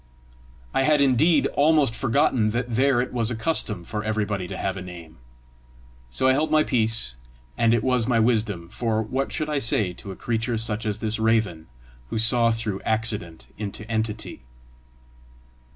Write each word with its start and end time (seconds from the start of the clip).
I 0.73 0.81
had 0.81 0.99
indeed 0.99 1.45
almost 1.53 1.93
forgotten 1.95 2.49
that 2.49 2.73
there 2.73 3.01
it 3.01 3.13
was 3.13 3.29
a 3.29 3.35
custom 3.35 3.83
for 3.83 4.03
everybody 4.03 4.47
to 4.47 4.57
have 4.57 4.75
a 4.75 4.81
name! 4.81 5.17
So 6.09 6.27
I 6.27 6.33
held 6.33 6.49
my 6.49 6.63
peace, 6.63 7.17
and 7.55 7.71
it 7.71 7.83
was 7.83 8.07
my 8.07 8.19
wisdom; 8.19 8.67
for 8.67 9.03
what 9.03 9.31
should 9.31 9.47
I 9.47 9.59
say 9.59 9.93
to 9.93 10.11
a 10.11 10.15
creature 10.15 10.57
such 10.57 10.87
as 10.87 11.01
this 11.01 11.19
raven, 11.19 11.67
who 12.09 12.17
saw 12.17 12.49
through 12.49 12.81
accident 12.81 13.45
into 13.59 13.87
entity? 13.91 14.41